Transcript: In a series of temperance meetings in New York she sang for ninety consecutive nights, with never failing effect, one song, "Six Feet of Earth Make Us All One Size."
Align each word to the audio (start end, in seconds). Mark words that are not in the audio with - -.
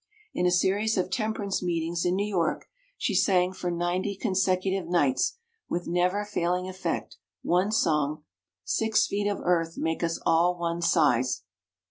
In 0.33 0.47
a 0.47 0.51
series 0.51 0.97
of 0.97 1.11
temperance 1.11 1.61
meetings 1.61 2.05
in 2.05 2.15
New 2.15 2.25
York 2.25 2.65
she 2.97 3.13
sang 3.13 3.53
for 3.53 3.69
ninety 3.69 4.15
consecutive 4.15 4.87
nights, 4.89 5.37
with 5.69 5.85
never 5.85 6.25
failing 6.25 6.67
effect, 6.67 7.17
one 7.43 7.71
song, 7.71 8.23
"Six 8.63 9.05
Feet 9.05 9.27
of 9.29 9.39
Earth 9.43 9.77
Make 9.77 10.01
Us 10.01 10.19
All 10.25 10.57
One 10.57 10.81
Size." 10.81 11.43